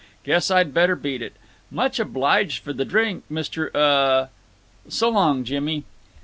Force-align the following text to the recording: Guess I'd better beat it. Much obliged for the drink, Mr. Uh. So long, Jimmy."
Guess 0.23 0.49
I'd 0.49 0.73
better 0.73 0.95
beat 0.95 1.21
it. 1.21 1.33
Much 1.69 1.99
obliged 1.99 2.63
for 2.63 2.73
the 2.73 2.85
drink, 2.85 3.23
Mr. 3.31 3.69
Uh. 3.75 4.29
So 4.89 5.09
long, 5.09 5.43
Jimmy." 5.43 5.83